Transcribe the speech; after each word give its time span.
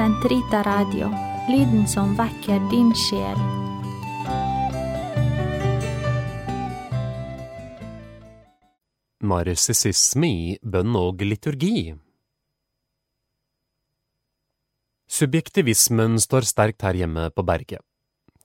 Sentrita 0.00 0.62
Radio, 0.64 1.10
lyden 1.52 1.82
som 1.84 2.14
vekker 2.16 2.62
din 2.70 2.88
sjel. 2.96 3.40
Narsissisme 9.20 10.30
i 10.30 10.54
bønn 10.64 10.96
og 10.96 11.20
liturgi 11.20 11.90
Subjektivismen 15.04 16.16
står 16.24 16.48
sterkt 16.48 16.86
her 16.86 16.96
hjemme 16.96 17.26
på 17.36 17.44
berget. 17.44 17.84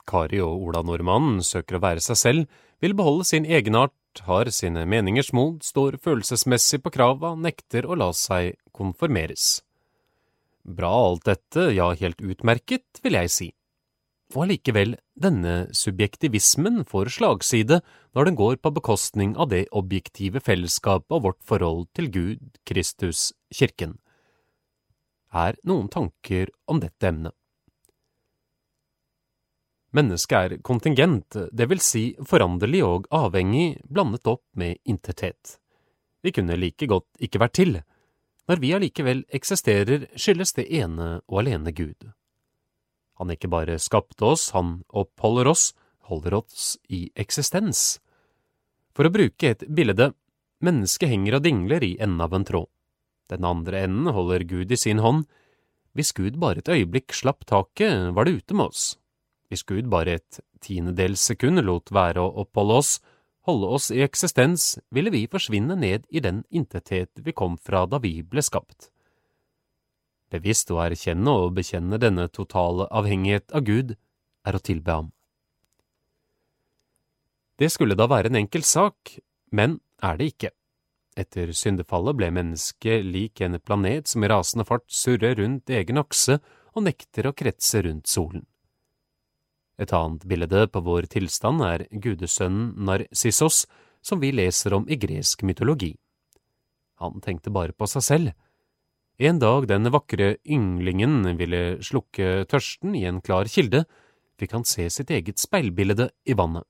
Kari 0.04 0.42
og 0.44 0.60
Ola 0.60 0.82
Nordmann 0.84 1.40
søker 1.40 1.80
å 1.80 1.86
være 1.86 2.04
seg 2.04 2.20
selv, 2.20 2.50
vil 2.84 2.98
beholde 3.00 3.30
sin 3.32 3.48
egenart, 3.48 3.96
har 4.28 4.52
sine 4.52 4.84
meningers 4.84 5.32
mot, 5.32 5.64
står 5.64 6.02
følelsesmessig 6.04 6.82
på 6.84 6.92
krava, 7.00 7.32
nekter 7.40 7.88
å 7.88 7.96
la 7.96 8.12
seg 8.12 8.58
konformeres. 8.76 9.65
Bra 10.66 10.90
alt 10.90 11.28
dette, 11.30 11.70
ja, 11.78 11.92
helt 11.94 12.22
utmerket, 12.26 13.02
vil 13.06 13.20
jeg 13.20 13.30
si. 13.30 13.48
Og 14.34 14.48
allikevel, 14.48 14.96
denne 15.14 15.68
subjektivismen 15.78 16.82
får 16.90 17.12
slagside 17.20 17.80
når 18.18 18.30
den 18.30 18.38
går 18.40 18.58
på 18.58 18.72
bekostning 18.74 19.36
av 19.38 19.52
det 19.54 19.68
objektive 19.70 20.42
fellesskapet 20.42 21.14
og 21.14 21.28
vårt 21.28 21.42
forhold 21.46 21.86
til 21.94 22.10
Gud, 22.10 22.58
Kristus, 22.66 23.30
Kirken. 23.54 24.00
Er 25.30 25.60
noen 25.68 25.92
tanker 25.94 26.50
om 26.66 26.82
dette 26.82 27.12
emnet? 27.12 27.36
Mennesket 29.96 30.36
er 30.36 30.62
kontingent, 30.66 31.38
det 31.56 31.70
vil 31.72 31.80
si 31.80 32.08
foranderlig 32.28 32.82
og 32.84 33.06
avhengig, 33.16 33.78
blandet 33.88 34.28
opp 34.28 34.44
med 34.58 34.82
intethet. 34.84 35.60
Vi 36.26 36.34
kunne 36.36 36.58
like 36.58 36.90
godt 36.90 37.22
ikke 37.22 37.40
vært 37.40 37.56
til. 37.62 37.78
Når 38.46 38.62
vi 38.62 38.74
allikevel 38.78 39.24
eksisterer, 39.34 40.06
skyldes 40.14 40.54
det 40.58 40.68
ene 40.70 41.20
og 41.26 41.42
alene 41.42 41.74
Gud. 41.74 42.12
Han 43.18 43.32
ikke 43.34 43.50
bare 43.50 43.80
skapte 43.82 44.28
oss, 44.28 44.52
han 44.54 44.84
oppholder 44.94 45.50
oss, 45.50 45.72
holder 46.10 46.38
oss 46.42 46.76
i 46.92 47.08
eksistens. 47.18 47.98
For 48.94 49.08
å 49.08 49.14
bruke 49.14 49.50
et 49.50 49.66
bilde, 49.66 50.12
mennesket 50.64 51.10
henger 51.10 51.40
og 51.40 51.48
dingler 51.48 51.84
i 51.84 51.96
enden 51.98 52.22
av 52.22 52.36
en 52.36 52.46
tråd. 52.46 52.70
Den 53.34 53.48
andre 53.48 53.82
enden 53.88 54.14
holder 54.14 54.46
Gud 54.46 54.72
i 54.72 54.78
sin 54.78 55.02
hånd. 55.02 55.26
Hvis 55.98 56.14
Gud 56.14 56.38
bare 56.38 56.62
et 56.62 56.70
øyeblikk 56.70 57.16
slapp 57.16 57.48
taket, 57.50 58.12
var 58.14 58.28
det 58.28 58.44
ute 58.44 58.54
med 58.54 58.70
oss. 58.70 58.94
Hvis 59.50 59.66
Gud 59.66 59.90
bare 59.90 60.20
et 60.20 60.40
tiendedels 60.62 61.24
sekund 61.24 61.64
lot 61.66 61.90
være 61.94 62.22
å 62.22 62.44
oppholde 62.44 62.78
oss, 62.84 62.92
holde 63.46 63.70
oss 63.78 63.92
i 63.94 64.02
eksistens, 64.06 64.76
ville 64.90 65.14
vi 65.14 65.26
forsvinne 65.32 65.78
ned 65.80 66.06
i 66.10 66.22
den 66.24 66.44
intethet 66.50 67.12
vi 67.22 67.34
kom 67.34 67.58
fra 67.58 67.86
da 67.90 68.00
vi 68.02 68.20
ble 68.24 68.44
skapt. 68.46 68.90
Bevisst 70.34 70.72
å 70.74 70.82
erkjenne 70.84 71.32
og 71.32 71.54
bekjenne 71.58 72.00
denne 72.02 72.28
totale 72.34 72.90
avhengighet 72.90 73.54
av 73.56 73.66
Gud 73.68 73.96
er 74.46 74.58
å 74.58 74.62
tilbe 74.62 74.98
ham. 74.98 75.12
Det 77.56 77.70
skulle 77.72 77.96
da 77.96 78.10
være 78.12 78.32
en 78.32 78.42
enkel 78.42 78.66
sak, 78.68 79.16
men 79.56 79.80
er 80.04 80.18
det 80.20 80.32
ikke. 80.34 80.52
Etter 81.16 81.54
syndefallet 81.56 82.18
ble 82.20 82.32
mennesket 82.36 83.06
lik 83.08 83.40
en 83.46 83.56
planet 83.64 84.10
som 84.12 84.26
i 84.26 84.30
rasende 84.32 84.66
fart 84.68 84.90
surrer 84.92 85.38
rundt 85.40 85.72
egen 85.72 86.02
akse 86.02 86.42
og 86.76 86.84
nekter 86.90 87.30
å 87.30 87.36
kretse 87.38 87.86
rundt 87.86 88.12
solen. 88.12 88.44
Et 89.82 89.92
annet 89.92 90.24
bilde 90.24 90.68
på 90.72 90.82
vår 90.86 91.10
tilstand 91.12 91.64
er 91.66 91.86
gudesønnen 91.92 92.74
Narsissos, 92.88 93.66
som 94.06 94.22
vi 94.22 94.32
leser 94.32 94.76
om 94.78 94.86
i 94.88 94.98
gresk 95.00 95.44
mytologi. 95.44 95.96
Han 97.02 97.20
tenkte 97.24 97.52
bare 97.52 97.76
på 97.76 97.88
seg 97.90 98.06
selv. 98.06 98.36
En 99.20 99.40
dag 99.40 99.68
den 99.68 99.92
vakre 99.92 100.36
ynglingen 100.44 101.36
ville 101.40 101.80
slukke 101.84 102.46
tørsten 102.52 102.96
i 102.96 103.06
en 103.08 103.22
klar 103.24 103.50
kilde, 103.52 103.84
fikk 104.40 104.56
han 104.56 104.68
se 104.68 104.88
sitt 104.92 105.12
eget 105.12 105.40
speilbilde 105.40 106.10
i 106.28 106.36
vannet. 106.36 106.68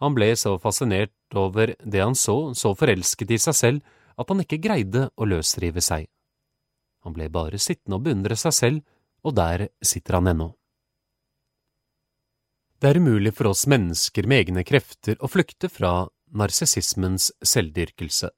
Han 0.00 0.16
ble 0.16 0.34
så 0.36 0.56
fascinert 0.60 1.36
over 1.36 1.72
det 1.80 2.02
han 2.02 2.16
så, 2.16 2.52
så 2.52 2.74
forelsket 2.76 3.32
i 3.32 3.40
seg 3.40 3.56
selv, 3.56 3.94
at 4.16 4.28
han 4.32 4.40
ikke 4.44 4.60
greide 4.60 5.08
å 5.16 5.28
løsrive 5.28 5.80
seg. 5.84 6.08
Han 7.04 7.16
ble 7.16 7.28
bare 7.32 7.60
sittende 7.60 8.00
og 8.00 8.04
beundre 8.08 8.36
seg 8.36 8.56
selv, 8.56 8.84
og 9.24 9.36
der 9.36 9.68
sitter 9.84 10.18
han 10.18 10.32
ennå. 10.32 10.50
Det 12.76 12.90
er 12.90 12.98
umulig 13.00 13.32
for 13.32 13.48
oss 13.48 13.64
mennesker 13.70 14.26
med 14.28 14.44
egne 14.44 14.64
krefter 14.66 15.16
å 15.24 15.30
flykte 15.32 15.70
fra 15.72 16.08
narsissismens 16.36 17.30
selvdyrkelse. 17.40 18.28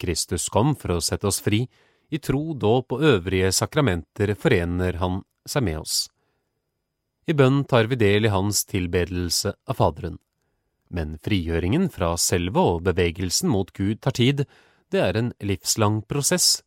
Kristus 0.00 0.48
kom 0.52 0.72
for 0.76 0.96
å 0.96 1.02
sette 1.04 1.28
oss 1.28 1.42
fri, 1.44 1.66
i 2.08 2.20
tro, 2.22 2.54
dåp 2.54 2.94
og 2.96 3.02
øvrige 3.04 3.50
sakramenter 3.52 4.32
forener 4.38 4.96
han 5.02 5.20
seg 5.48 5.66
med 5.68 5.80
oss. 5.82 5.96
I 7.26 7.34
bønn 7.34 7.64
tar 7.68 7.90
vi 7.90 7.98
del 7.98 8.28
i 8.28 8.32
hans 8.32 8.62
tilbedelse 8.70 9.52
av 9.66 9.80
Faderen. 9.80 10.20
Men 10.88 11.16
frigjøringen 11.18 11.88
fra 11.90 12.12
selve 12.22 12.62
og 12.62 12.84
bevegelsen 12.86 13.50
mot 13.50 13.72
Gud 13.74 14.00
tar 14.06 14.14
tid, 14.16 14.44
det 14.94 15.02
er 15.02 15.18
en 15.18 15.32
livslang 15.42 16.04
prosess. 16.06 16.62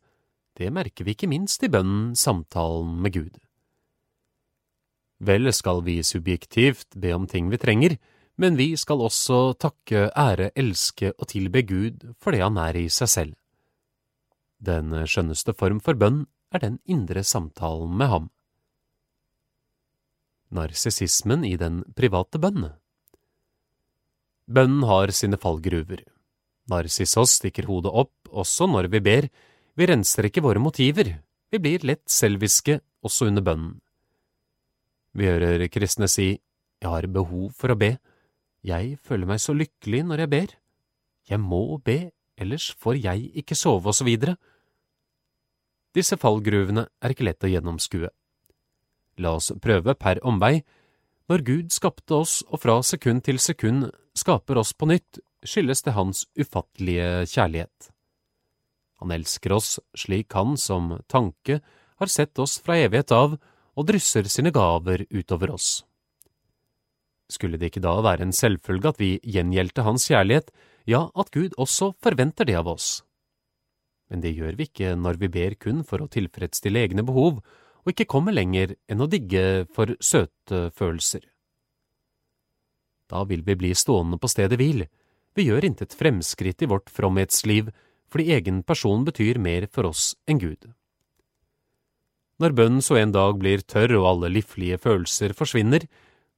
Det 0.54 0.68
merker 0.70 1.08
vi 1.08 1.16
ikke 1.16 1.30
minst 1.32 1.64
i 1.64 1.72
bønnen, 1.72 2.12
samtalen 2.14 3.00
med 3.00 3.16
Gud. 3.16 3.40
Vel 5.20 5.52
skal 5.52 5.82
vi 5.84 5.98
subjektivt 6.06 6.96
be 6.96 7.12
om 7.12 7.26
ting 7.28 7.50
vi 7.52 7.60
trenger, 7.60 7.96
men 8.40 8.56
vi 8.56 8.72
skal 8.80 9.02
også 9.04 9.52
takke, 9.60 10.08
ære, 10.16 10.48
elske 10.56 11.12
og 11.18 11.28
tilbe 11.28 11.60
Gud 11.68 12.06
for 12.16 12.32
det 12.32 12.40
han 12.40 12.56
er 12.56 12.78
i 12.80 12.86
seg 12.88 13.10
selv. 13.12 13.34
Den 14.60 14.94
skjønneste 15.04 15.52
form 15.56 15.80
for 15.84 15.96
bønn 15.96 16.24
er 16.52 16.64
den 16.64 16.78
indre 16.88 17.24
samtalen 17.24 17.92
med 18.00 18.08
ham. 18.12 18.30
Narsissismen 20.50 21.44
i 21.46 21.56
den 21.60 21.82
private 21.96 22.40
bønn 22.40 22.70
Bønnen 24.50 24.82
har 24.88 25.12
sine 25.14 25.38
fallgruver. 25.38 26.00
Narsissos 26.70 27.36
stikker 27.38 27.68
hodet 27.70 27.92
opp 27.92 28.32
også 28.32 28.66
når 28.66 28.88
vi 28.90 29.02
ber, 29.04 29.28
vi 29.78 29.86
renser 29.86 30.26
ikke 30.26 30.42
våre 30.42 30.62
motiver, 30.62 31.20
vi 31.52 31.60
blir 31.62 31.84
lett 31.86 32.08
selviske 32.10 32.80
også 33.06 33.28
under 33.30 33.44
bønnen. 33.46 33.78
Vi 35.16 35.26
hører 35.26 35.66
kristne 35.72 36.08
si 36.10 36.30
jeg 36.80 36.88
har 36.88 37.06
behov 37.12 37.50
for 37.58 37.72
å 37.72 37.78
be, 37.78 37.96
jeg 38.64 38.96
føler 39.04 39.28
meg 39.28 39.40
så 39.40 39.54
lykkelig 39.56 40.02
når 40.06 40.24
jeg 40.24 40.32
ber, 40.32 40.54
jeg 41.30 41.40
må 41.40 41.78
be, 41.84 42.10
ellers 42.40 42.70
får 42.80 42.98
jeg 43.00 43.28
ikke 43.42 43.56
sove, 43.58 43.90
og 43.90 43.96
så 43.96 44.06
videre. 44.06 44.36
Disse 45.96 46.16
fallgruvene 46.20 46.86
er 47.02 47.14
ikke 47.14 47.26
lett 47.26 47.44
å 47.44 47.50
gjennomskue. 47.50 48.10
La 49.20 49.34
oss 49.36 49.50
prøve 49.62 49.94
per 49.98 50.20
omvei. 50.26 50.60
Når 51.30 51.44
Gud 51.46 51.74
skapte 51.74 52.16
oss 52.22 52.40
og 52.48 52.62
fra 52.62 52.78
sekund 52.86 53.24
til 53.26 53.40
sekund 53.42 53.90
skaper 54.18 54.60
oss 54.60 54.72
på 54.74 54.88
nytt, 54.90 55.20
skyldes 55.46 55.84
det 55.86 55.94
Hans 55.96 56.24
ufattelige 56.38 57.26
kjærlighet. 57.30 57.90
Han 59.00 59.14
elsker 59.14 59.54
oss 59.56 59.78
slik 59.96 60.34
Han 60.36 60.56
som 60.60 60.98
tanke 61.08 61.60
har 62.00 62.10
sett 62.12 62.38
oss 62.38 62.58
fra 62.60 62.76
evighet 62.76 63.12
av 63.16 63.38
og 63.80 63.86
drysser 63.88 64.28
sine 64.28 64.52
gaver 64.52 65.06
utover 65.08 65.54
oss. 65.56 65.80
Skulle 67.30 67.56
det 67.56 67.70
ikke 67.70 67.84
da 67.84 67.94
være 68.04 68.26
en 68.26 68.34
selvfølge 68.34 68.90
at 68.90 69.00
vi 69.00 69.10
gjengjeldte 69.22 69.86
Hans 69.86 70.08
kjærlighet, 70.10 70.50
ja, 70.90 71.06
at 71.14 71.30
Gud 71.32 71.54
også 71.56 71.94
forventer 72.02 72.48
det 72.48 72.58
av 72.58 72.68
oss? 72.68 73.00
Men 74.10 74.24
det 74.24 74.34
gjør 74.34 74.56
vi 74.58 74.66
ikke 74.66 74.96
når 74.98 75.20
vi 75.20 75.30
ber 75.30 75.54
kun 75.62 75.84
for 75.86 76.02
å 76.02 76.10
tilfredsstille 76.10 76.82
egne 76.82 77.04
behov, 77.06 77.38
og 77.80 77.92
ikke 77.92 78.08
kommer 78.10 78.34
lenger 78.34 78.74
enn 78.90 79.00
å 79.00 79.08
digge 79.08 79.66
for 79.72 79.94
søte 80.02 80.66
følelser. 80.76 81.22
Da 83.10 83.22
vil 83.26 83.46
vi 83.46 83.56
bli 83.58 83.70
stående 83.74 84.18
på 84.20 84.28
stedet 84.30 84.58
hvil, 84.58 84.84
vi 85.38 85.46
gjør 85.46 85.68
intet 85.70 85.94
fremskritt 85.94 86.62
i 86.62 86.68
vårt 86.70 86.90
fromhetsliv 86.90 87.70
fordi 88.10 88.32
egen 88.34 88.64
person 88.66 89.04
betyr 89.06 89.38
mer 89.38 89.68
for 89.70 89.86
oss 89.86 90.10
enn 90.26 90.42
Gud. 90.42 90.66
Når 92.40 92.54
bønnen 92.56 92.84
så 92.84 92.96
en 92.96 93.12
dag 93.12 93.36
blir 93.40 93.60
tørr 93.68 93.92
og 93.98 94.06
alle 94.14 94.30
livlige 94.32 94.78
følelser 94.80 95.34
forsvinner, 95.36 95.84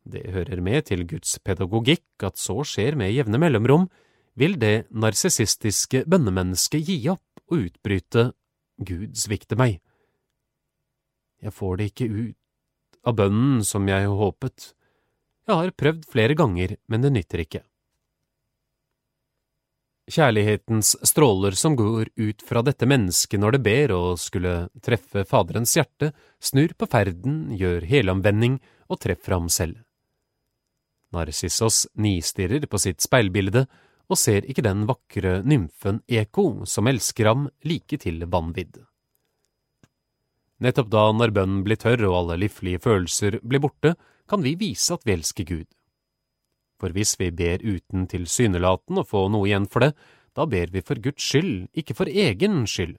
det 0.02 0.25
hører 0.34 0.58
med 0.58 0.88
til 0.88 1.04
Guds 1.06 1.37
pedagogikk 1.46 2.26
at 2.26 2.40
så 2.43 2.58
skjer 2.66 2.99
med 2.99 3.14
jevne 3.14 3.38
mellomrom, 3.38 3.87
vil 4.34 4.56
det 4.58 4.88
narsissistiske 4.90 6.02
bønnemennesket 6.10 6.88
gi 6.88 6.99
opp 7.12 7.43
og 7.52 7.69
utbryte 7.69 8.32
Gud 8.82 9.14
svikter 9.14 9.60
meg. 9.60 9.78
Jeg 11.43 11.54
får 11.54 11.78
det 11.78 11.90
ikke 11.93 12.08
ut 12.10 12.38
av 13.06 13.19
bønnen 13.19 13.62
som 13.66 13.87
jeg 13.90 14.10
håpet. 14.10 14.72
Jeg 15.46 15.58
har 15.58 15.76
prøvd 15.78 16.06
flere 16.10 16.34
ganger, 16.38 16.76
men 16.90 17.02
det 17.02 17.12
nytter 17.14 17.43
ikke. 17.44 17.62
Kjærlighetens 20.12 20.91
stråler 21.09 21.55
som 21.56 21.73
går 21.73 22.11
ut 22.20 22.43
fra 22.44 22.61
dette 22.67 22.85
mennesket 22.85 23.41
når 23.41 23.55
det 23.56 23.61
ber 23.64 23.94
og 23.97 24.19
skulle 24.20 24.67
treffe 24.85 25.25
Faderens 25.25 25.73
hjerte, 25.79 26.11
snur 26.37 26.75
på 26.76 26.88
ferden, 26.93 27.55
gjør 27.56 27.87
helomvending 27.88 28.59
og 28.93 29.00
treffer 29.00 29.38
ham 29.38 29.49
selv. 29.49 29.79
Narsissos 31.17 31.87
nistirrer 31.97 32.69
på 32.69 32.81
sitt 32.82 33.00
speilbilde 33.05 33.64
og 34.12 34.20
ser 34.20 34.44
ikke 34.44 34.64
den 34.67 34.85
vakre 34.88 35.38
nymfen 35.49 36.03
Eko 36.05 36.67
som 36.69 36.93
elsker 36.93 37.31
ham 37.31 37.47
like 37.65 37.97
til 38.05 38.26
vanvidd. 38.29 38.82
Nettopp 40.62 40.91
da, 40.93 41.06
når 41.17 41.32
bønnen 41.32 41.62
blir 41.65 41.81
tørr 41.81 42.05
og 42.11 42.19
alle 42.19 42.43
livlige 42.44 42.85
følelser 42.85 43.41
blir 43.41 43.65
borte, 43.65 43.97
kan 44.29 44.44
vi 44.44 44.58
vise 44.61 44.93
at 44.93 45.08
vi 45.08 45.17
elsker 45.17 45.49
Gud. 45.49 45.69
For 46.82 46.90
hvis 46.90 47.14
vi 47.20 47.31
ber 47.31 47.62
uten 47.62 48.08
tilsynelatende 48.11 49.05
å 49.05 49.06
få 49.06 49.29
noe 49.31 49.46
igjen 49.46 49.69
for 49.70 49.87
det, 49.87 49.93
da 50.34 50.49
ber 50.50 50.73
vi 50.75 50.82
for 50.82 50.99
Guds 50.99 51.23
skyld, 51.23 51.69
ikke 51.79 51.94
for 51.94 52.11
egen 52.11 52.64
skyld. 52.67 52.96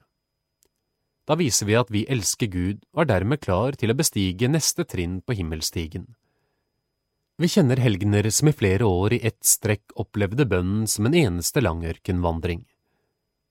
Da 1.27 1.35
viser 1.39 1.67
vi 1.67 1.75
at 1.75 1.91
vi 1.91 2.05
elsker 2.11 2.47
Gud 2.51 2.83
og 2.93 3.03
er 3.03 3.09
dermed 3.11 3.41
klar 3.43 3.75
til 3.79 3.91
å 3.91 3.97
bestige 3.99 4.47
neste 4.47 4.87
trinn 4.87 5.19
på 5.19 5.35
himmelstigen. 5.35 6.13
Vi 7.41 7.49
kjenner 7.49 7.81
helgener 7.81 8.29
som 8.31 8.47
i 8.47 8.55
flere 8.55 8.87
år 8.87 9.17
i 9.17 9.23
ett 9.27 9.41
strekk 9.43 9.95
opplevde 9.99 10.45
bønnen 10.47 10.87
som 10.87 11.09
en 11.09 11.15
eneste 11.17 11.63
lang 11.63 11.83
ørkenvandring. 11.83 12.63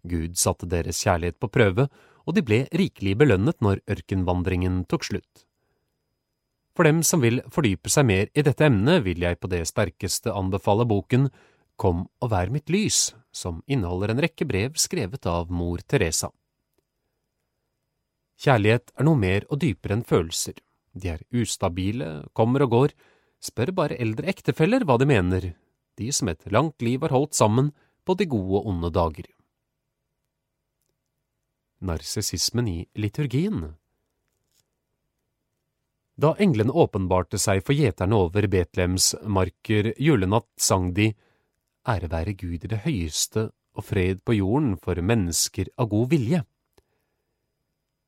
Gud 0.09 0.39
satte 0.41 0.69
deres 0.71 1.01
kjærlighet 1.05 1.41
på 1.43 1.51
prøve, 1.53 1.89
og 2.25 2.37
de 2.37 2.45
ble 2.47 2.65
rikelig 2.73 3.19
belønnet 3.21 3.59
når 3.61 3.83
ørkenvandringen 3.91 4.85
tok 4.89 5.09
slutt. 5.11 5.45
For 6.73 6.89
dem 6.89 7.03
som 7.05 7.21
vil 7.21 7.43
fordype 7.53 7.91
seg 7.93 8.07
mer 8.09 8.31
i 8.33 8.45
dette 8.45 8.65
emnet, 8.65 9.03
vil 9.05 9.21
jeg 9.21 9.39
på 9.41 9.51
det 9.53 9.65
sterkeste 9.69 10.33
anbefale 10.33 10.87
boken 10.89 11.29
Kom 11.81 12.05
og 12.23 12.31
vær 12.31 12.51
mitt 12.53 12.71
lys, 12.71 13.11
som 13.33 13.63
inneholder 13.67 14.13
en 14.13 14.21
rekke 14.23 14.47
brev 14.47 14.77
skrevet 14.79 15.27
av 15.27 15.51
mor 15.51 15.81
Teresa. 15.89 16.29
Kjærlighet 18.43 18.93
er 18.99 19.07
noe 19.07 19.19
mer 19.19 19.47
og 19.49 19.61
dypere 19.63 19.97
enn 19.97 20.07
følelser. 20.07 20.61
De 20.93 21.13
er 21.15 21.25
ustabile, 21.33 22.29
kommer 22.37 22.65
og 22.67 22.75
går. 22.77 22.95
Spør 23.43 23.73
bare 23.75 23.99
eldre 24.03 24.29
ektefeller 24.31 24.85
hva 24.87 24.99
de 25.01 25.09
mener, 25.09 25.53
de 25.99 26.09
som 26.15 26.31
et 26.31 26.45
langt 26.53 26.83
liv 26.85 27.03
har 27.03 27.15
holdt 27.15 27.35
sammen 27.39 27.73
på 28.07 28.15
de 28.19 28.29
gode 28.31 28.61
og 28.61 28.69
onde 28.71 28.93
dager. 28.95 29.27
Narsissismen 31.83 32.69
i 32.71 32.79
liturgien 32.95 33.73
Da 36.23 36.37
englene 36.39 36.71
åpenbarte 36.71 37.39
seg 37.43 37.65
for 37.67 37.75
gjeterne 37.75 38.15
over 38.15 38.47
Betlehems 38.47 39.09
marker 39.27 39.91
julenatt, 39.99 40.47
sang 40.55 40.93
de 40.95 41.11
Ære 41.83 42.07
være 42.13 42.37
Gud 42.39 42.63
i 42.63 42.71
det 42.71 42.85
høyeste 42.85 43.49
og 43.75 43.87
fred 43.89 44.21
på 44.23 44.37
jorden 44.37 44.77
for 44.79 44.95
mennesker 45.03 45.73
av 45.83 45.89
god 45.91 46.13
vilje. 46.13 46.45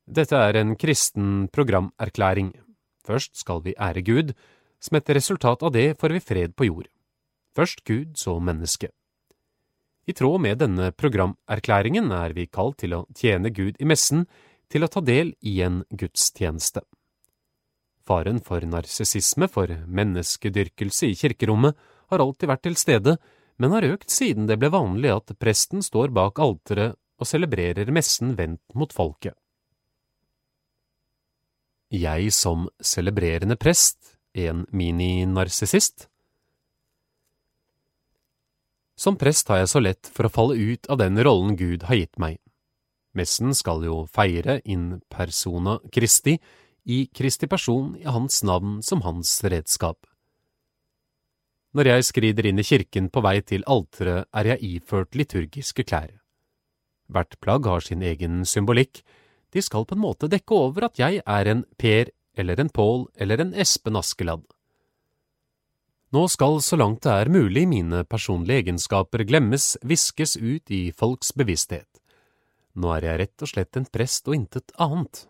Dette 0.07 0.39
er 0.39 0.61
en 0.61 0.75
kristen 0.79 1.49
programerklæring. 1.51 2.53
Først 3.03 3.35
skal 3.35 3.63
vi 3.65 3.75
ære 3.75 4.05
Gud, 4.05 4.31
som 4.79 4.95
et 4.95 5.09
resultat 5.09 5.63
av 5.65 5.73
det 5.75 5.97
får 5.99 6.15
vi 6.15 6.23
fred 6.23 6.55
på 6.55 6.69
jord. 6.69 6.87
Først 7.55 7.83
Gud, 7.83 8.15
så 8.15 8.39
menneske. 8.39 8.93
I 10.07 10.13
tråd 10.13 10.39
med 10.39 10.61
denne 10.61 10.91
programerklæringen 10.93 12.11
er 12.15 12.37
vi 12.37 12.47
kalt 12.47 12.77
til 12.79 12.93
å 12.93 13.05
tjene 13.17 13.51
Gud 13.51 13.75
i 13.81 13.89
messen, 13.89 14.27
til 14.69 14.85
å 14.85 14.91
ta 14.91 15.01
del 15.01 15.33
i 15.41 15.59
en 15.65 15.83
gudstjeneste. 15.89 16.85
Faren 18.05 18.37
for 18.45 18.61
narsissisme, 18.69 19.47
for 19.49 19.71
menneskedyrkelse 19.87 21.09
i 21.09 21.17
kirkerommet, 21.17 21.73
har 22.13 22.21
alltid 22.21 22.51
vært 22.51 22.63
til 22.67 22.77
stede, 22.77 23.15
men 23.57 23.73
har 23.73 23.87
økt 23.87 24.11
siden 24.13 24.45
det 24.49 24.59
ble 24.61 24.69
vanlig 24.69 25.09
at 25.13 25.33
presten 25.41 25.81
står 25.85 26.13
bak 26.13 26.39
alteret 26.43 26.99
og 27.17 27.29
celebrerer 27.29 27.89
messen 27.95 28.35
vendt 28.37 28.75
mot 28.77 28.91
folket. 28.93 29.33
Jeg 31.95 32.33
som 32.35 32.67
celebrerende 32.83 33.55
prest, 33.55 34.17
en 34.35 34.65
mini-narsissist? 34.75 36.09
Som 38.99 39.17
prest 39.19 39.47
har 39.51 39.61
jeg 39.61 39.71
så 39.71 39.81
lett 39.81 40.09
for 40.11 40.27
å 40.27 40.33
falle 40.33 40.57
ut 40.59 40.89
av 40.91 40.99
den 40.99 41.19
rollen 41.23 41.55
Gud 41.59 41.85
har 41.87 41.99
gitt 41.99 42.19
meg. 42.19 42.39
Messen 43.15 43.55
skal 43.55 43.85
jo 43.87 44.03
feire 44.11 44.59
in 44.67 44.99
persona 45.11 45.77
Christi, 45.93 46.35
i 46.85 47.05
Kristi 47.13 47.47
person 47.49 47.95
i 47.97 48.05
Hans 48.05 48.43
navn 48.43 48.81
som 48.85 49.01
Hans 49.01 49.39
redskap. 49.43 50.05
Når 51.75 51.89
jeg 51.89 52.05
skrider 52.07 52.47
inn 52.47 52.61
i 52.61 52.63
kirken 52.63 53.09
på 53.11 53.21
vei 53.25 53.41
til 53.43 53.65
alteret, 53.67 54.29
er 54.31 54.53
jeg 54.53 54.63
iført 54.77 55.17
liturgiske 55.17 55.83
klær. 55.83 56.13
Hvert 57.11 57.35
plagg 57.43 57.67
har 57.67 57.83
sin 57.83 58.05
egen 58.05 58.45
symbolikk, 58.47 59.01
de 59.51 59.61
skal 59.61 59.85
på 59.87 59.97
en 59.97 60.03
måte 60.03 60.29
dekke 60.31 60.55
over 60.55 60.87
at 60.87 60.99
jeg 60.99 61.21
er 61.21 61.51
en 61.51 61.65
Per 61.77 62.11
eller 62.35 62.59
en 62.59 62.69
Pål 62.69 63.07
eller 63.19 63.43
en 63.43 63.53
Espen 63.53 63.99
Askeladd. 63.99 64.45
Nå 66.15 66.27
skal 66.31 66.61
så 66.63 66.77
langt 66.79 67.03
det 67.03 67.11
er 67.11 67.31
mulig 67.31 67.65
mine 67.67 68.05
personlige 68.07 68.63
egenskaper 68.63 69.25
glemmes, 69.27 69.73
viskes 69.83 70.37
ut 70.37 70.71
i 70.71 70.91
folks 70.95 71.33
bevissthet. 71.35 71.89
Nå 72.75 72.91
er 72.95 73.09
jeg 73.09 73.19
rett 73.19 73.43
og 73.43 73.51
slett 73.51 73.79
en 73.79 73.87
prest 73.91 74.27
og 74.29 74.37
intet 74.37 74.71
annet. 74.79 75.25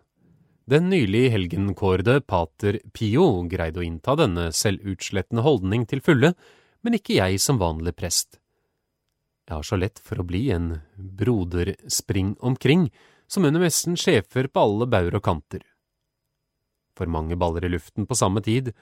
Den 0.66 0.88
nylig 0.90 1.28
helgenkårede 1.30 2.24
pater 2.26 2.80
Pio 2.90 3.44
greide 3.46 3.78
å 3.78 3.84
innta 3.86 4.16
denne 4.18 4.48
selvutslettende 4.50 5.44
holdning 5.46 5.84
til 5.86 6.00
fulle, 6.02 6.32
men 6.82 6.96
ikke 6.98 7.20
jeg 7.20 7.38
som 7.38 7.60
vanlig 7.60 7.92
prest. 7.94 8.40
Jeg 9.46 9.54
har 9.54 9.62
så 9.62 9.78
lett 9.78 10.02
for 10.02 10.18
å 10.18 10.26
bli 10.26 10.48
en 10.50 10.80
broderspring 10.98 12.34
omkring, 12.42 12.88
som 13.30 13.46
under 13.46 13.62
messen 13.62 13.94
sjefer 13.94 14.50
på 14.50 14.66
alle 14.66 14.90
bauger 14.90 15.20
og 15.20 15.22
kanter. 15.28 15.62
For 16.98 17.06
mange 17.06 17.38
baller 17.38 17.68
i 17.68 17.70
luften 17.70 18.10
på 18.10 18.18
samme 18.18 18.42
tid, 18.42 18.72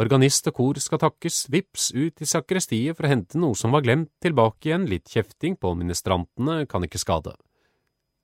organist 0.00 0.48
og 0.48 0.56
kor 0.56 0.80
skal 0.80 1.02
takkes, 1.04 1.44
vips 1.52 1.90
ut 1.92 2.24
i 2.24 2.28
sakristiet 2.28 2.96
for 2.96 3.04
å 3.04 3.12
hente 3.12 3.36
noe 3.36 3.52
som 3.52 3.76
var 3.76 3.84
glemt, 3.84 4.14
tilbake 4.24 4.70
igjen, 4.70 4.88
litt 4.88 5.12
kjefting 5.12 5.60
på 5.60 5.76
ministrantene 5.76 6.62
kan 6.70 6.88
ikke 6.88 7.04
skade. 7.04 7.36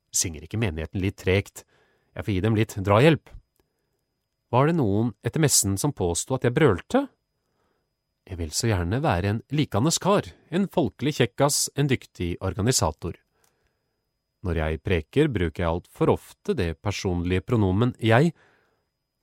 Synger 0.09 0.49
ikke 0.49 0.59
menigheten 0.59 1.05
litt 1.05 1.21
tregt? 1.21 1.67
Jeg 2.15 2.25
får 2.25 2.33
gi 2.33 2.43
dem 2.43 2.57
litt 2.57 2.75
drahjelp. 2.75 3.31
Var 4.51 4.67
det 4.67 4.75
noen 4.75 5.13
etter 5.23 5.39
messen 5.43 5.77
som 5.79 5.93
påsto 5.95 6.35
at 6.35 6.43
jeg 6.47 6.55
brølte? 6.55 7.05
Jeg 8.27 8.37
vil 8.37 8.51
så 8.55 8.67
gjerne 8.69 8.99
være 9.03 9.29
en 9.31 9.41
likandes 9.55 9.97
kar, 10.01 10.27
en 10.51 10.67
folkelig 10.71 11.17
kjekkas, 11.21 11.69
en 11.75 11.89
dyktig 11.89 12.35
organisator. 12.43 13.15
Når 14.41 14.59
jeg 14.59 14.81
preker, 14.83 15.29
bruker 15.31 15.63
jeg 15.63 15.69
altfor 15.69 16.11
ofte 16.15 16.55
det 16.57 16.73
personlige 16.81 17.45
pronomen 17.45 17.93
jeg. 18.01 18.33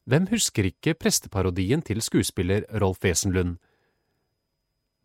Hvem 0.08 0.28
husker 0.30 0.70
ikke 0.70 0.96
presteparodien 0.96 1.82
til 1.84 2.00
skuespiller 2.04 2.64
Rolf 2.80 3.02
Wesenlund? 3.04 3.58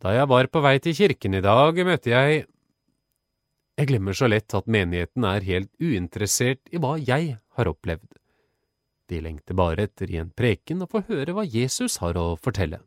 Da 0.03 0.13
jeg 0.15 0.29
var 0.29 0.47
på 0.51 0.61
vei 0.63 0.77
til 0.83 0.95
kirken 0.95 1.35
i 1.39 1.43
dag, 1.43 1.79
møtte 1.87 2.11
jeg 2.11 2.45
Jeg 3.73 3.89
glemmer 3.89 4.13
så 4.13 4.29
lett 4.29 4.53
at 4.53 4.69
menigheten 4.69 5.25
er 5.25 5.45
helt 5.47 5.71
uinteressert 5.81 6.61
i 6.69 6.81
hva 6.81 6.93
jeg 7.01 7.37
har 7.57 7.69
opplevd. 7.69 8.19
De 9.09 9.21
lengter 9.21 9.57
bare 9.57 9.87
etter 9.87 10.11
i 10.13 10.19
en 10.21 10.29
preken 10.29 10.85
å 10.85 10.89
få 10.89 11.01
høre 11.07 11.33
hva 11.33 11.45
Jesus 11.45 11.97
har 12.03 12.17
å 12.17 12.35
fortelle. 12.37 12.79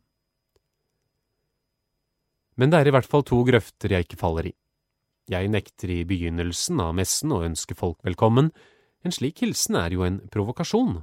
Men 2.56 2.70
det 2.72 2.78
er 2.78 2.88
i 2.88 2.94
hvert 2.94 3.10
fall 3.10 3.26
to 3.26 3.42
grøfter 3.44 3.92
jeg 3.92 4.06
ikke 4.06 4.20
faller 4.20 4.48
i. 4.48 4.54
Jeg 5.26 5.50
nekter 5.50 5.90
i 5.90 6.04
begynnelsen 6.06 6.78
av 6.80 6.94
messen 6.96 7.34
å 7.34 7.42
ønske 7.44 7.74
folk 7.76 7.98
velkommen, 8.06 8.52
en 9.02 9.14
slik 9.14 9.42
hilsen 9.42 9.76
er 9.78 9.94
jo 9.94 10.06
en 10.06 10.20
provokasjon. 10.32 11.02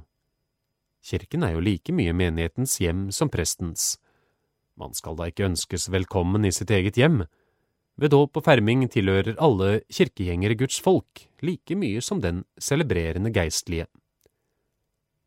Kirken 1.04 1.44
er 1.44 1.54
jo 1.54 1.62
like 1.64 1.92
mye 1.92 2.12
menighetens 2.16 2.78
hjem 2.80 3.10
som 3.12 3.28
prestens. 3.32 3.98
Man 4.80 4.96
skal 4.96 5.16
da 5.20 5.28
ikke 5.28 5.46
ønskes 5.46 5.90
velkommen 5.92 6.48
i 6.48 6.52
sitt 6.56 6.72
eget 6.72 6.96
hjem. 6.98 7.26
Ved 7.94 8.10
dåp 8.10 8.40
og 8.40 8.44
ferming 8.46 8.88
tilhører 8.90 9.36
alle 9.38 9.84
kirkegjengere 9.92 10.56
Guds 10.58 10.80
folk, 10.82 11.28
like 11.42 11.76
mye 11.78 12.02
som 12.02 12.20
den 12.24 12.42
celebrerende 12.58 13.30
geistlige. 13.34 13.86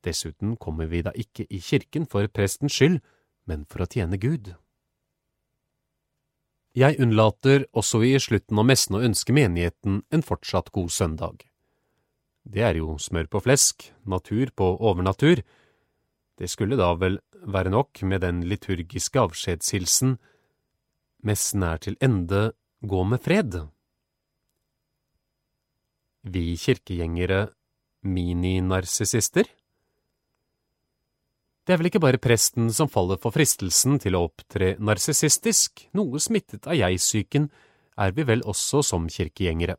Dessuten 0.04 0.58
kommer 0.60 0.90
vi 0.92 1.02
da 1.06 1.14
ikke 1.16 1.48
i 1.50 1.62
kirken 1.64 2.08
for 2.12 2.28
prestens 2.28 2.76
skyld, 2.76 3.00
men 3.48 3.64
for 3.72 3.84
å 3.84 3.90
tjene 3.90 4.20
Gud. 4.20 4.54
Jeg 6.78 7.00
unnlater 7.02 7.64
også 7.74 8.04
i 8.06 8.18
slutten 8.22 8.60
av 8.60 8.68
messen 8.70 9.00
å 9.00 9.04
ønske 9.08 9.34
menigheten 9.34 10.04
en 10.14 10.24
fortsatt 10.24 10.70
god 10.76 10.92
søndag. 10.94 11.48
Det 12.46 12.62
er 12.64 12.78
jo 12.78 13.00
smør 13.02 13.32
på 13.32 13.42
flesk, 13.48 13.88
natur 14.06 14.52
på 14.56 14.68
overnatur. 14.78 15.42
Det 16.38 16.50
skulle 16.52 16.78
da 16.78 16.92
vel 17.00 17.18
være 17.48 17.72
nok 17.74 18.04
med 18.04 18.22
den 18.22 18.44
liturgiske 18.46 19.24
avskjedshilsen 19.24 20.20
Messen 21.26 21.64
er 21.66 21.80
til 21.82 21.98
ende, 22.04 22.52
gå 22.82 23.04
med 23.04 23.22
fred. 23.24 23.56
Vi 26.28 26.58
kirkegjengere 26.60 27.48
mini-narsissister? 28.06 29.48
Det 31.68 31.74
er 31.74 31.82
vel 31.82 31.90
ikke 31.90 32.04
bare 32.04 32.22
presten 32.22 32.70
som 32.72 32.88
faller 32.88 33.20
for 33.20 33.36
fristelsen 33.36 33.98
til 34.00 34.16
å 34.16 34.28
opptre 34.30 34.76
narsissistisk, 34.80 35.88
noe 35.98 36.22
smittet 36.24 36.70
av 36.70 36.78
jeg-syken 36.78 37.50
er 37.98 38.14
vi 38.16 38.24
vel 38.24 38.46
også 38.48 38.84
som 38.86 39.10
kirkegjengere. 39.12 39.76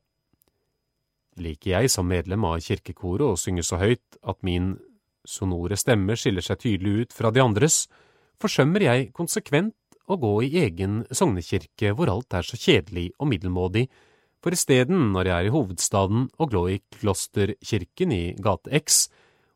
Liker 1.38 1.70
jeg 1.78 1.92
som 1.94 2.08
medlem 2.10 2.44
av 2.44 2.58
kirkekoret 2.60 3.24
å 3.30 3.38
synge 3.38 3.62
så 3.64 3.78
høyt 3.80 4.18
at 4.26 4.42
min 4.44 4.74
sonore 5.28 5.78
stemme 5.78 6.16
skiller 6.18 6.44
seg 6.44 6.60
tydelig 6.64 7.06
ut 7.06 7.14
fra 7.14 7.30
de 7.30 7.40
andres, 7.44 7.86
forsømmer 8.42 8.84
jeg 8.84 9.12
konsekvent 9.16 9.87
å 10.08 10.16
gå 10.20 10.34
i 10.46 10.52
egen 10.64 11.02
sognekirke 11.12 11.92
hvor 11.96 12.10
alt 12.12 12.34
er 12.34 12.46
så 12.46 12.58
kjedelig 12.58 13.10
og 13.18 13.30
middelmådig, 13.32 13.86
for 14.38 14.54
isteden, 14.54 15.10
når 15.12 15.28
jeg 15.28 15.34
er 15.34 15.48
i 15.48 15.54
hovedstaden, 15.54 16.28
og 16.38 16.52
glå 16.52 16.62
i 16.70 16.76
klosterkirken 16.94 18.12
i 18.14 18.22
gate 18.38 18.70
X, 18.78 19.08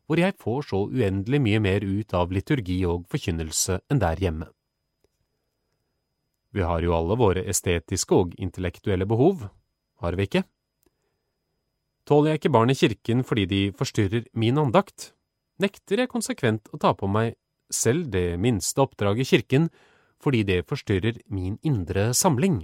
hvor 0.05 0.19
jeg 0.19 0.35
får 0.39 0.67
så 0.67 0.81
uendelig 0.91 1.39
mye 1.41 1.61
mer 1.63 1.85
ut 1.87 2.13
av 2.13 2.33
liturgi 2.35 2.81
og 2.85 3.07
forkynnelse 3.11 3.79
enn 3.89 4.01
der 4.03 4.19
hjemme. 4.19 4.49
Vi 6.53 6.61
har 6.61 6.83
jo 6.85 6.93
alle 6.93 7.17
våre 7.17 7.45
estetiske 7.49 8.13
og 8.13 8.35
intellektuelle 8.37 9.07
behov, 9.09 9.47
har 10.03 10.19
vi 10.19 10.27
ikke? 10.27 10.43
Tåler 12.03 12.33
jeg 12.33 12.41
ikke 12.41 12.53
barn 12.53 12.73
i 12.73 12.77
kirken 12.77 13.23
fordi 13.25 13.47
de 13.49 13.61
forstyrrer 13.79 14.27
min 14.35 14.59
andakt, 14.59 15.13
nekter 15.63 16.03
jeg 16.03 16.11
konsekvent 16.11 16.67
å 16.75 16.79
ta 16.81 16.91
på 16.97 17.07
meg 17.07 17.37
selv 17.73 18.11
det 18.13 18.35
minste 18.43 18.83
oppdraget 18.83 19.23
i 19.23 19.29
kirken 19.31 19.69
fordi 20.23 20.45
det 20.47 20.63
forstyrrer 20.69 21.19
min 21.27 21.59
indre 21.67 22.11
samling. 22.15 22.63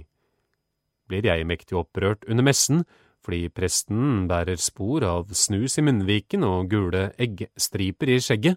Blir 1.10 1.26
jeg 1.26 1.46
mektig 1.48 1.76
opprørt 1.78 2.24
under 2.28 2.46
messen 2.46 2.84
fordi 3.20 3.50
presten 3.52 4.26
bærer 4.30 4.56
spor 4.56 5.04
av 5.04 5.34
snus 5.36 5.76
i 5.76 5.84
munnviken 5.84 6.44
og 6.46 6.70
gule 6.72 7.10
eggstriper 7.20 8.14
i 8.14 8.20
skjegget, 8.24 8.56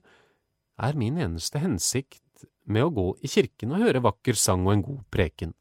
er 0.79 0.95
min 0.98 1.19
eneste 1.19 1.60
hensikt 1.60 2.45
med 2.63 2.88
å 2.88 2.93
gå 2.95 3.07
i 3.22 3.29
kirken 3.29 3.74
og 3.75 3.83
høre 3.83 4.01
vakker 4.05 4.39
sang 4.39 4.63
og 4.65 4.77
en 4.77 4.86
god 4.86 5.01
preken. 5.12 5.51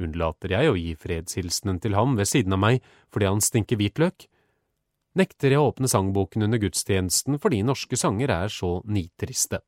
Unnlater 0.00 0.54
jeg 0.54 0.70
å 0.70 0.78
gi 0.78 0.94
fredshilsenen 0.96 1.82
til 1.82 1.98
ham 1.98 2.14
ved 2.16 2.30
siden 2.30 2.54
av 2.56 2.62
meg 2.62 2.86
fordi 3.12 3.28
han 3.28 3.42
stinker 3.44 3.80
hvitløk? 3.80 4.28
Nekter 5.18 5.52
jeg 5.52 5.60
å 5.60 5.68
åpne 5.68 5.90
sangboken 5.90 6.46
under 6.46 6.62
gudstjenesten 6.62 7.36
fordi 7.42 7.60
norske 7.66 7.98
sanger 8.00 8.32
er 8.32 8.52
så 8.52 8.78
nitriste? 8.88 9.60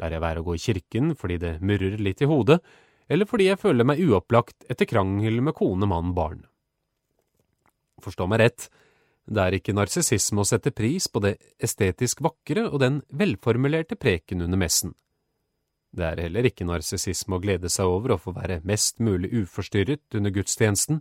Lar 0.00 0.12
jeg 0.12 0.22
være 0.22 0.42
å 0.42 0.46
gå 0.46 0.56
i 0.56 0.62
kirken 0.62 1.14
fordi 1.16 1.38
det 1.42 1.54
murrer 1.64 1.96
litt 2.02 2.20
i 2.20 2.28
hodet, 2.28 2.58
eller 3.08 3.28
fordi 3.28 3.48
jeg 3.48 3.60
føler 3.62 3.86
meg 3.86 4.02
uopplagt 4.02 4.66
etter 4.70 4.88
krangel 4.88 5.40
med 5.44 5.56
kone, 5.56 5.88
mann, 5.88 6.12
barn? 6.16 6.42
Forstå 8.02 8.26
meg 8.28 8.42
rett, 8.42 8.68
det 9.26 9.42
er 9.42 9.56
ikke 9.56 9.74
narsissisme 9.74 10.42
å 10.42 10.46
sette 10.46 10.70
pris 10.74 11.08
på 11.10 11.22
det 11.24 11.36
estetisk 11.62 12.20
vakre 12.22 12.66
og 12.68 12.78
den 12.82 13.00
velformulerte 13.10 13.98
preken 13.98 14.44
under 14.44 14.60
messen. 14.60 14.94
Det 15.96 16.04
er 16.04 16.22
heller 16.26 16.46
ikke 16.46 16.66
narsissisme 16.68 17.38
å 17.38 17.42
glede 17.42 17.70
seg 17.72 17.88
over 17.88 18.14
å 18.14 18.20
få 18.20 18.34
være 18.36 18.60
mest 18.68 19.00
mulig 19.00 19.32
uforstyrret 19.32 20.18
under 20.18 20.34
gudstjenesten. 20.34 21.00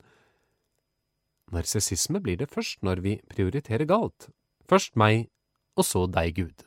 Narsissisme 1.53 2.21
blir 2.23 2.39
det 2.39 2.49
først 2.53 2.81
når 2.85 3.03
vi 3.03 3.17
prioriterer 3.29 3.85
galt, 3.89 4.29
først 4.69 4.95
meg, 4.97 5.27
og 5.75 5.85
så 5.85 6.05
deg, 6.07 6.39
Gud. 6.39 6.65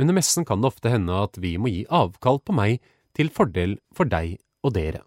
Under 0.00 0.16
messen 0.16 0.46
kan 0.48 0.62
det 0.62 0.70
ofte 0.70 0.92
hende 0.92 1.12
at 1.26 1.36
vi 1.42 1.56
må 1.60 1.68
gi 1.68 1.84
avkall 1.92 2.40
på 2.40 2.56
meg 2.56 2.80
til 3.16 3.28
fordel 3.34 3.76
for 3.96 4.08
deg 4.08 4.38
og 4.64 4.72
dere. 4.76 5.02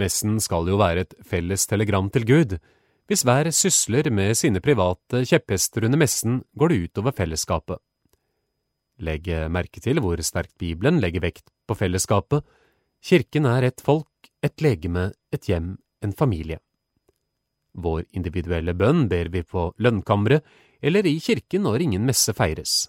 Messen 0.00 0.40
skal 0.42 0.66
jo 0.66 0.78
være 0.80 1.04
et 1.04 1.14
felles 1.22 1.68
telegram 1.70 2.08
til 2.10 2.26
Gud. 2.26 2.56
Hvis 3.06 3.22
hver 3.22 3.50
sysler 3.54 4.08
med 4.10 4.34
sine 4.38 4.62
private 4.64 5.22
kjepphester 5.28 5.86
under 5.86 6.00
messen, 6.00 6.40
går 6.58 6.72
det 6.72 6.78
ut 6.82 7.02
over 7.02 7.14
fellesskapet. 7.14 7.78
Legg 9.04 9.28
merke 9.50 9.82
til 9.82 10.00
hvor 10.02 10.18
sterkt 10.22 10.56
Bibelen 10.58 10.98
legger 11.02 11.22
vekt 11.22 11.50
på 11.68 11.76
fellesskapet. 11.78 12.42
Kirken 13.04 13.46
er 13.46 13.68
et 13.68 13.82
folk, 13.84 14.30
et 14.42 14.62
legeme, 14.62 15.12
et 15.30 15.46
hjem, 15.50 15.76
en 16.02 16.14
familie. 16.14 16.58
Vår 17.74 18.06
individuelle 18.14 18.74
bønn 18.74 19.06
ber 19.10 19.30
vi 19.34 19.42
på 19.42 19.68
lønnkammeret 19.82 20.42
eller 20.84 21.06
i 21.06 21.18
kirken 21.22 21.64
når 21.66 21.86
ingen 21.86 22.06
messe 22.06 22.34
feires. 22.36 22.88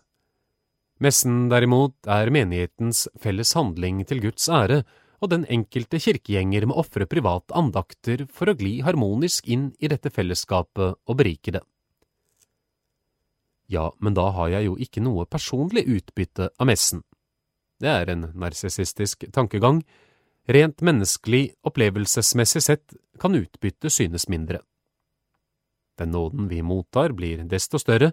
Messen 1.03 1.49
derimot 1.51 2.07
er 2.07 2.31
menighetens 2.31 3.05
felles 3.19 3.51
handling 3.57 4.05
til 4.07 4.21
Guds 4.23 4.47
ære, 4.47 4.83
og 5.23 5.31
den 5.31 5.45
enkelte 5.51 5.99
kirkegjenger 5.99 6.67
må 6.69 6.77
ofre 6.79 7.07
privat 7.09 7.51
andakter 7.55 8.25
for 8.31 8.51
å 8.51 8.55
gli 8.55 8.77
harmonisk 8.85 9.47
inn 9.51 9.71
i 9.79 9.89
dette 9.91 10.11
fellesskapet 10.13 10.95
og 10.95 11.17
berike 11.19 11.55
det. 11.55 11.63
Ja, 13.67 13.89
men 13.99 14.13
da 14.13 14.29
har 14.35 14.51
jeg 14.53 14.67
jo 14.67 14.75
ikke 14.77 15.01
noe 15.03 15.25
personlig 15.25 15.85
utbytte 15.89 16.51
av 16.59 16.69
messen. 16.69 17.01
Det 17.81 17.89
er 17.89 18.11
en 18.13 18.29
narsissistisk 18.37 19.25
tankegang. 19.35 19.81
Rent 20.47 20.83
menneskelig, 20.85 21.55
opplevelsesmessig 21.65 22.61
sett, 22.61 22.93
kan 23.19 23.35
utbyttet 23.35 23.91
synes 23.91 24.29
mindre. 24.29 24.61
Den 25.97 26.11
nåden 26.13 26.47
vi 26.51 26.61
mottar, 26.61 27.15
blir 27.17 27.41
desto 27.49 27.79
større, 27.81 28.11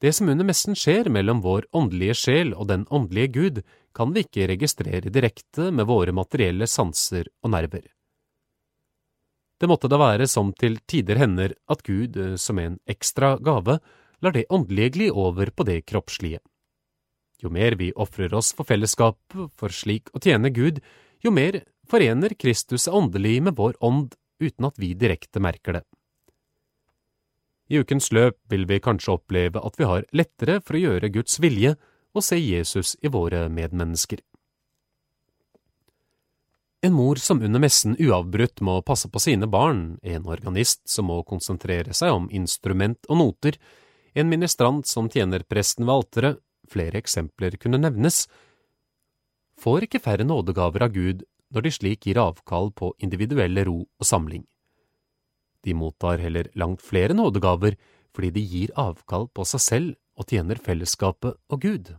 det 0.00 0.12
som 0.12 0.28
under 0.28 0.44
messen 0.44 0.76
skjer 0.76 1.08
mellom 1.08 1.40
vår 1.44 1.66
åndelige 1.76 2.16
sjel 2.20 2.54
og 2.54 2.68
den 2.68 2.84
åndelige 2.92 3.32
Gud, 3.32 3.60
kan 3.96 4.12
vi 4.12 4.26
ikke 4.26 4.48
registrere 4.50 5.12
direkte 5.12 5.70
med 5.72 5.88
våre 5.88 6.12
materielle 6.12 6.68
sanser 6.68 7.30
og 7.42 7.54
nerver. 7.54 7.86
Det 9.56 9.70
måtte 9.70 9.88
da 9.88 9.96
være 9.96 10.26
som 10.28 10.52
til 10.52 10.76
tider 10.84 11.16
hender 11.16 11.54
at 11.72 11.82
Gud, 11.86 12.16
eh, 12.16 12.36
som 12.36 12.58
en 12.60 12.76
ekstra 12.84 13.38
gave, 13.40 13.78
lar 14.20 14.32
det 14.32 14.44
åndelige 14.52 14.92
gli 14.98 15.08
over 15.10 15.50
på 15.50 15.64
det 15.64 15.80
kroppslige. 15.88 16.42
Jo 17.40 17.50
mer 17.52 17.76
vi 17.76 17.92
ofrer 17.92 18.32
oss 18.34 18.52
for 18.56 18.68
fellesskapet 18.68 19.52
for 19.56 19.72
slik 19.72 20.12
å 20.12 20.20
tjene 20.20 20.52
Gud, 20.52 20.80
jo 21.24 21.32
mer 21.32 21.62
forener 21.88 22.36
Kristus 22.36 22.88
åndelig 22.88 23.42
med 23.42 23.56
vår 23.56 23.76
ånd 23.80 24.14
uten 24.40 24.68
at 24.68 24.76
vi 24.80 24.92
direkte 24.92 25.40
merker 25.40 25.80
det. 25.80 25.84
I 27.68 27.80
ukens 27.82 28.12
løp 28.14 28.38
vil 28.50 28.66
vi 28.70 28.78
kanskje 28.82 29.16
oppleve 29.16 29.60
at 29.62 29.78
vi 29.78 29.88
har 29.90 30.06
lettere 30.14 30.60
for 30.62 30.78
å 30.78 30.82
gjøre 30.84 31.12
Guds 31.14 31.40
vilje 31.42 31.74
og 32.16 32.24
se 32.24 32.38
Jesus 32.38 32.94
i 33.02 33.10
våre 33.12 33.46
medmennesker. 33.52 34.22
En 36.86 36.94
mor 36.94 37.18
som 37.18 37.40
under 37.42 37.60
messen 37.60 37.96
uavbrutt 37.98 38.60
må 38.62 38.78
passe 38.86 39.08
på 39.10 39.18
sine 39.18 39.48
barn, 39.50 39.98
en 40.02 40.26
organist 40.30 40.84
som 40.88 41.08
må 41.10 41.22
konsentrere 41.26 41.96
seg 41.96 42.14
om 42.14 42.28
instrument 42.30 43.08
og 43.10 43.18
noter, 43.18 43.56
en 44.14 44.28
ministrant 44.30 44.86
som 44.86 45.08
tjener 45.10 45.42
presten 45.48 45.86
ved 45.88 45.94
alteret, 45.96 46.42
flere 46.70 47.00
eksempler 47.02 47.58
kunne 47.62 47.80
nevnes, 47.82 48.26
får 49.58 49.86
ikke 49.86 50.02
færre 50.04 50.26
nådegaver 50.28 50.86
av 50.86 50.94
Gud 50.94 51.24
når 51.54 51.66
de 51.66 51.72
slik 51.74 52.06
gir 52.06 52.20
avkall 52.22 52.70
på 52.76 52.92
individuelle 53.02 53.64
ro 53.66 53.80
og 53.82 54.06
samling. 54.06 54.44
De 55.66 55.74
mottar 55.74 56.22
heller 56.22 56.48
langt 56.54 56.84
flere 56.84 57.16
nådegaver 57.16 57.74
fordi 58.14 58.30
de 58.38 58.42
gir 58.46 58.72
avkall 58.78 59.26
på 59.34 59.44
seg 59.44 59.62
selv 59.62 59.94
og 60.16 60.30
tjener 60.30 60.60
fellesskapet 60.62 61.36
og 61.50 61.60
Gud. 61.60 61.90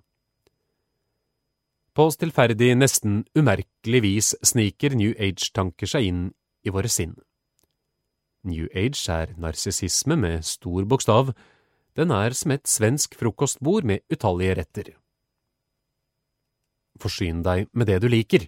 På 1.98 2.08
stillferdig, 2.14 2.76
nesten 2.78 3.24
umerkelig 3.38 4.02
vis 4.06 4.34
sniker 4.46 4.96
New 4.96 5.14
Age-tanker 5.18 5.90
seg 5.90 6.08
inn 6.10 6.24
i 6.66 6.74
våre 6.74 6.90
sinn. 6.94 7.16
New 8.48 8.70
Age 8.72 9.02
er 9.12 9.34
narsissisme 9.42 10.16
med 10.16 10.46
stor 10.46 10.86
bokstav, 10.86 11.34
den 11.98 12.14
er 12.14 12.36
som 12.38 12.54
et 12.54 12.70
svensk 12.70 13.18
frokostbord 13.18 13.88
med 13.90 14.06
utallige 14.14 14.58
retter. 14.60 14.92
Forsyn 17.02 17.44
deg 17.46 17.68
med 17.74 17.90
det 17.90 18.00
du 18.04 18.08
liker, 18.14 18.46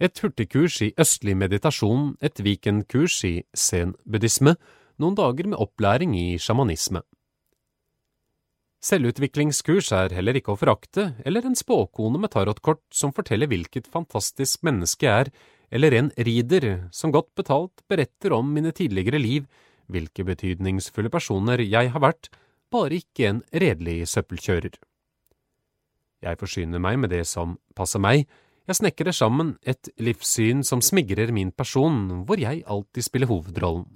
et 0.00 0.20
hurtigkurs 0.22 0.80
i 0.84 0.92
østlig 1.00 1.36
meditasjon, 1.38 2.14
et 2.20 2.40
weekendkurs 2.44 3.18
i 3.24 3.34
zen-buddhisme, 3.56 4.56
noen 5.00 5.16
dager 5.16 5.48
med 5.48 5.60
opplæring 5.60 6.16
i 6.16 6.38
sjamanisme. 6.40 7.02
Selvutviklingskurs 8.86 9.88
er 9.96 10.12
heller 10.14 10.36
ikke 10.38 10.52
å 10.52 10.60
forakte, 10.60 11.08
eller 11.26 11.46
en 11.48 11.56
spåkone 11.58 12.20
med 12.22 12.30
tarotkort 12.34 12.84
som 12.94 13.12
forteller 13.16 13.50
hvilket 13.50 13.88
fantastisk 13.90 14.62
menneske 14.66 15.08
jeg 15.08 15.26
er, 15.26 15.30
eller 15.74 15.96
en 15.96 16.10
rider 16.14 16.66
som 16.94 17.10
godt 17.10 17.32
betalt 17.34 17.82
beretter 17.90 18.36
om 18.36 18.52
mine 18.54 18.70
tidligere 18.76 19.18
liv, 19.18 19.48
hvilke 19.90 20.26
betydningsfulle 20.28 21.10
personer 21.10 21.62
jeg 21.64 21.90
har 21.94 22.04
vært, 22.04 22.30
bare 22.70 23.00
ikke 23.00 23.30
en 23.30 23.42
redelig 23.50 24.04
søppelkjører. 24.12 24.76
Jeg 26.26 26.38
forsyner 26.40 26.82
meg 26.82 27.00
med 27.00 27.12
det 27.14 27.24
som 27.28 27.56
passer 27.76 28.02
meg, 28.02 28.26
jeg 28.66 28.80
snekrer 28.80 29.14
sammen 29.14 29.54
et 29.62 29.88
livssyn 30.02 30.64
som 30.66 30.82
smigrer 30.82 31.30
min 31.32 31.52
person, 31.54 32.24
hvor 32.26 32.40
jeg 32.40 32.64
alltid 32.66 33.06
spiller 33.06 33.30
hovedrollen. 33.30 33.86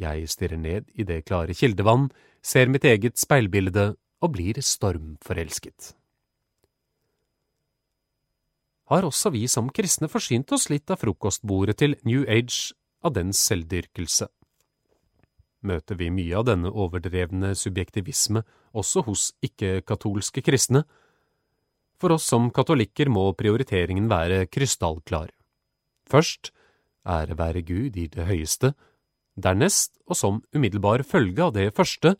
Jeg 0.00 0.28
stirrer 0.32 0.56
ned 0.56 0.88
i 0.96 1.04
det 1.04 1.26
klare 1.28 1.52
kildevann, 1.54 2.08
ser 2.42 2.72
mitt 2.72 2.86
eget 2.88 3.20
speilbilde 3.20 3.94
og 4.24 4.32
blir 4.32 4.60
stormforelsket. 4.64 5.94
Har 8.90 9.04
også 9.06 9.30
vi 9.30 9.44
som 9.46 9.68
kristne 9.70 10.08
forsynt 10.10 10.50
oss 10.56 10.70
litt 10.72 10.90
av 10.90 10.98
frokostbordet 10.98 11.76
til 11.78 11.98
New 12.08 12.24
Age 12.24 12.72
av 13.04 13.12
dens 13.14 13.38
selvdyrkelse? 13.44 14.26
Møter 15.68 15.98
vi 16.00 16.08
mye 16.10 16.40
av 16.40 16.48
denne 16.48 16.72
overdrevne 16.72 17.52
subjektivisme 17.54 18.42
også 18.72 19.04
hos 19.04 19.28
ikke-katolske 19.44 20.42
kristne, 20.42 20.86
for 22.00 22.16
oss 22.16 22.26
som 22.26 22.48
katolikker 22.54 23.10
må 23.12 23.28
prioriteringen 23.36 24.08
være 24.10 24.46
krystallklar. 24.48 25.28
Først 26.08 26.52
ære 27.06 27.36
være 27.38 27.62
Gud 27.62 27.96
i 27.96 28.06
det 28.08 28.26
høyeste, 28.28 28.74
dernest, 29.36 29.96
og 30.06 30.16
som 30.16 30.42
umiddelbar 30.54 31.04
følge 31.06 31.44
av 31.44 31.54
det 31.56 31.70
første, 31.76 32.16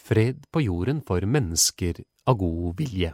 fred 0.00 0.46
på 0.52 0.64
jorden 0.64 1.02
for 1.06 1.20
mennesker 1.26 2.02
av 2.26 2.38
god 2.40 2.78
vilje. 2.80 3.12